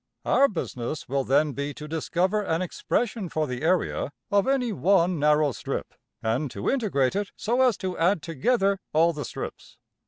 Our 0.25 0.47
business 0.47 1.07
will 1.07 1.23
then 1.23 1.51
be 1.53 1.75
to 1.75 1.87
discover 1.87 2.41
an 2.41 2.63
expression 2.63 3.29
for 3.29 3.45
the 3.45 3.61
area 3.61 4.11
of 4.31 4.47
any 4.47 4.73
one 4.73 5.19
narrow 5.19 5.51
strip, 5.51 5.93
and 6.23 6.49
to 6.49 6.71
integrate 6.71 7.15
it 7.15 7.29
so 7.35 7.61
as 7.61 7.77
to 7.77 7.99
add 7.99 8.23
together 8.23 8.79
all 8.93 9.13
the 9.13 9.25
strips. 9.25 9.77